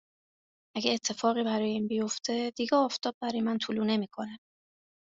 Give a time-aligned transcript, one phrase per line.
[0.75, 4.37] اگه اتفاقی برای این بیفته دیگه آفتاب برای من طلوع نمیکنه